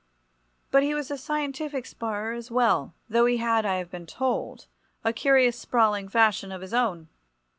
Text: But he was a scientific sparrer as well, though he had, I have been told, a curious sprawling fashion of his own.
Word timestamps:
But 0.71 0.81
he 0.81 0.95
was 0.95 1.11
a 1.11 1.15
scientific 1.19 1.85
sparrer 1.85 2.33
as 2.35 2.49
well, 2.49 2.95
though 3.07 3.27
he 3.27 3.37
had, 3.37 3.67
I 3.67 3.75
have 3.75 3.91
been 3.91 4.07
told, 4.07 4.65
a 5.03 5.13
curious 5.13 5.59
sprawling 5.59 6.09
fashion 6.09 6.51
of 6.51 6.61
his 6.61 6.73
own. 6.73 7.07